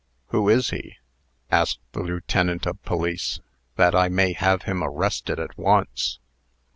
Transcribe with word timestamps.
"Who 0.29 0.49
is 0.49 0.71
he?" 0.71 0.95
asked 1.51 1.79
the 1.91 1.99
lieutenant 1.99 2.65
of 2.65 2.81
police, 2.81 3.39
"that 3.75 3.93
I 3.93 4.09
may 4.09 4.33
have 4.33 4.63
him 4.63 4.81
arrested 4.83 5.39
at 5.39 5.55
once." 5.59 6.17